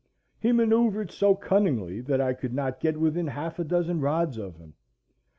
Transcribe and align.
He 0.39 0.49
manœuvred 0.49 1.11
so 1.11 1.35
cunningly 1.35 2.01
that 2.01 2.19
I 2.19 2.33
could 2.33 2.55
not 2.55 2.79
get 2.79 2.99
within 2.99 3.27
half 3.27 3.59
a 3.59 3.63
dozen 3.63 3.99
rods 4.01 4.39
of 4.39 4.55
him. 4.55 4.73